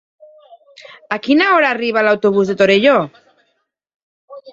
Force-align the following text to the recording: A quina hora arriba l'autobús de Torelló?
A 1.15 1.19
quina 1.27 1.49
hora 1.57 1.69
arriba 1.73 2.03
l'autobús 2.07 2.49
de 2.53 2.55
Torelló? 2.63 2.95